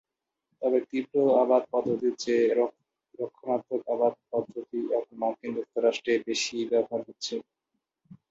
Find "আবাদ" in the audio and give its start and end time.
1.43-1.63, 3.95-4.13